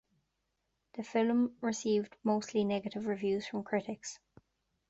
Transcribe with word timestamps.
The 0.93 1.03
film 1.03 1.55
received 1.61 2.15
mostly 2.23 2.63
negative 2.63 3.05
reviews 3.05 3.45
from 3.45 3.61
critics. 3.63 4.17